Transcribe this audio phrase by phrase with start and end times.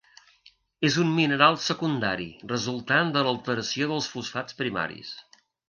[0.87, 5.17] És un mineral secundari resultant de l'alteració dels fosfats primaris.